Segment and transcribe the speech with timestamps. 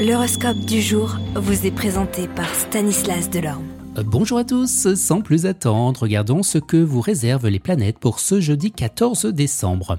[0.00, 3.66] L'horoscope du jour vous est présenté par Stanislas Delorme.
[3.98, 8.18] Euh, bonjour à tous, sans plus attendre, regardons ce que vous réservent les planètes pour
[8.18, 9.98] ce jeudi 14 décembre.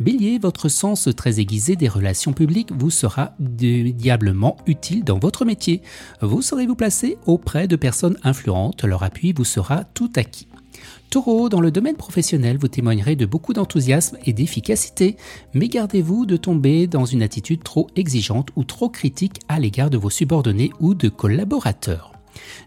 [0.00, 5.80] Bélier, votre sens très aiguisé des relations publiques vous sera diablement utile dans votre métier.
[6.20, 10.48] Vous saurez vous placer auprès de personnes influentes, leur appui vous sera tout acquis.
[11.10, 15.16] Taureau, dans le domaine professionnel, vous témoignerez de beaucoup d'enthousiasme et d'efficacité,
[15.54, 19.98] mais gardez-vous de tomber dans une attitude trop exigeante ou trop critique à l'égard de
[19.98, 22.17] vos subordonnés ou de collaborateurs.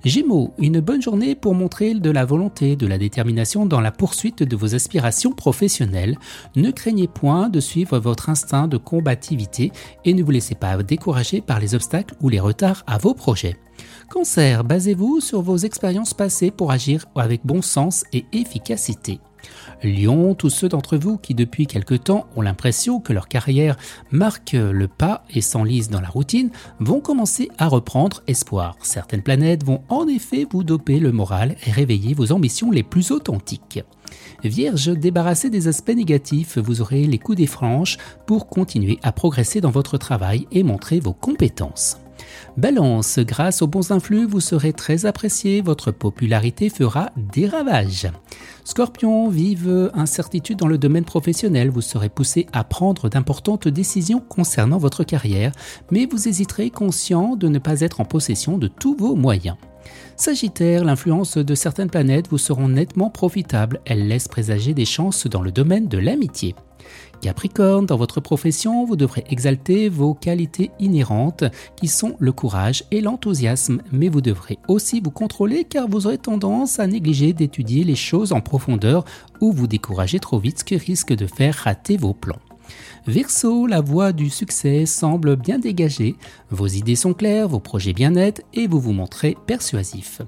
[0.03, 4.43] Gémeaux, une bonne journée pour montrer de la volonté, de la détermination dans la poursuite
[4.43, 6.17] de vos aspirations professionnelles.
[6.55, 9.71] Ne craignez point de suivre votre instinct de combativité
[10.05, 13.57] et ne vous laissez pas décourager par les obstacles ou les retards à vos projets.
[14.09, 19.19] Cancer, basez-vous sur vos expériences passées pour agir avec bon sens et efficacité.
[19.83, 23.77] Lion, tous ceux d'entre vous qui depuis quelque temps ont l'impression que leur carrière
[24.11, 28.75] marque le pas et s'enlise dans la routine, vont commencer à reprendre espoir.
[28.81, 33.11] Certaines planètes vont en effet vous doper le moral et réveiller vos ambitions les plus
[33.11, 33.83] authentiques.
[34.43, 39.61] Vierge, débarrassé des aspects négatifs, vous aurez les coups des franches pour continuer à progresser
[39.61, 42.00] dans votre travail et montrer vos compétences.
[42.57, 48.09] Balance, grâce aux bons influx, vous serez très apprécié, votre popularité fera des ravages.
[48.63, 54.77] Scorpion, vive incertitude dans le domaine professionnel, vous serez poussé à prendre d'importantes décisions concernant
[54.77, 55.51] votre carrière,
[55.91, 59.57] mais vous hésiterez conscient de ne pas être en possession de tous vos moyens.
[60.15, 65.41] Sagittaire, l'influence de certaines planètes vous seront nettement profitables, elles laissent présager des chances dans
[65.41, 66.55] le domaine de l'amitié.
[67.21, 71.43] Capricorne, dans votre profession, vous devrez exalter vos qualités inhérentes
[71.75, 76.17] qui sont le courage et l'enthousiasme, mais vous devrez aussi vous contrôler car vous aurez
[76.17, 79.05] tendance à négliger d'étudier les choses en profondeur
[79.39, 82.39] ou vous décourager trop vite ce qui risque de faire rater vos plans.
[83.07, 86.15] Verseau, la voie du succès semble bien dégagée,
[86.51, 90.21] vos idées sont claires, vos projets bien nets et vous vous montrez persuasif.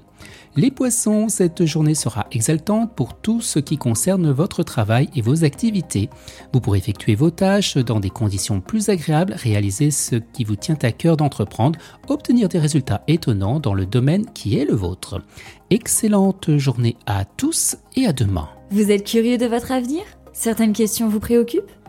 [0.56, 5.44] Les poissons, cette journée sera exaltante pour tout ce qui concerne votre travail et vos
[5.44, 6.08] activités.
[6.52, 10.78] Vous pourrez effectuer vos tâches dans des conditions plus agréables, réaliser ce qui vous tient
[10.82, 11.78] à cœur d'entreprendre,
[12.08, 15.20] obtenir des résultats étonnants dans le domaine qui est le vôtre.
[15.70, 18.48] Excellente journée à tous et à demain.
[18.70, 20.02] Vous êtes curieux de votre avenir?
[20.32, 21.70] Certaines questions vous préoccupent?